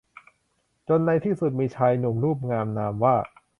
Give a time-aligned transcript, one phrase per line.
[0.87, 3.15] จนในที่สุดก็มีชายหนุ่มรูปงามนามว่า